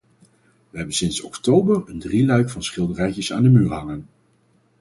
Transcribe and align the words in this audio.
We 0.69 0.77
hebben 0.77 0.95
sinds 0.95 1.21
oktober 1.21 1.83
een 1.89 1.99
drieluik 1.99 2.49
van 2.49 2.63
schilderijtjes 2.63 3.33
aan 3.33 3.43
de 3.43 3.49
muur 3.49 3.71
hangen. 3.71 4.07